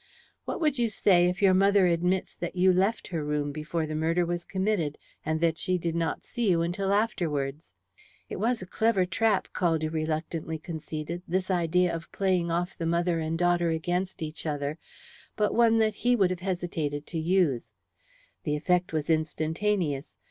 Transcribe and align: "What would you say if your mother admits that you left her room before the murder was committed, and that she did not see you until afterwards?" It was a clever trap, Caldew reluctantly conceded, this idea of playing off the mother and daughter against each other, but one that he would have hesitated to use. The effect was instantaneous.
"What 0.45 0.59
would 0.59 0.79
you 0.79 0.89
say 0.89 1.29
if 1.29 1.43
your 1.43 1.53
mother 1.53 1.85
admits 1.85 2.33
that 2.33 2.55
you 2.55 2.73
left 2.73 3.09
her 3.09 3.23
room 3.23 3.51
before 3.51 3.85
the 3.85 3.93
murder 3.93 4.25
was 4.25 4.45
committed, 4.45 4.97
and 5.23 5.39
that 5.41 5.59
she 5.59 5.77
did 5.77 5.93
not 5.93 6.25
see 6.25 6.49
you 6.49 6.63
until 6.63 6.91
afterwards?" 6.91 7.71
It 8.27 8.37
was 8.39 8.63
a 8.63 8.65
clever 8.65 9.05
trap, 9.05 9.49
Caldew 9.53 9.91
reluctantly 9.93 10.57
conceded, 10.57 11.21
this 11.27 11.51
idea 11.51 11.93
of 11.95 12.11
playing 12.11 12.49
off 12.49 12.75
the 12.75 12.87
mother 12.87 13.19
and 13.19 13.37
daughter 13.37 13.69
against 13.69 14.23
each 14.23 14.47
other, 14.47 14.79
but 15.35 15.53
one 15.53 15.77
that 15.77 15.93
he 15.93 16.15
would 16.15 16.31
have 16.31 16.39
hesitated 16.39 17.05
to 17.05 17.19
use. 17.19 17.71
The 18.41 18.55
effect 18.55 18.93
was 18.93 19.07
instantaneous. 19.07 20.15